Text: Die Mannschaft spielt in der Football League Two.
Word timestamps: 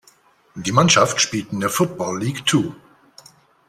Die 0.55 0.71
Mannschaft 0.71 1.21
spielt 1.21 1.51
in 1.53 1.59
der 1.59 1.69
Football 1.69 2.21
League 2.23 2.43
Two. 2.47 2.73